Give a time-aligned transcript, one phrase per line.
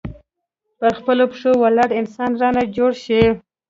[0.79, 3.21] پر خپلو پښو ولاړ انسان رانه جوړ شي.